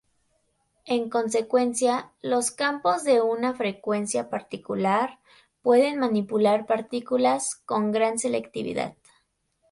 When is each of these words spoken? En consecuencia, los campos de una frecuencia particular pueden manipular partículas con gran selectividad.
En 0.85 1.11
consecuencia, 1.11 2.11
los 2.23 2.49
campos 2.49 3.03
de 3.03 3.21
una 3.21 3.53
frecuencia 3.53 4.31
particular 4.31 5.19
pueden 5.61 5.99
manipular 5.99 6.65
partículas 6.65 7.53
con 7.67 7.91
gran 7.91 8.17
selectividad. 8.17 8.95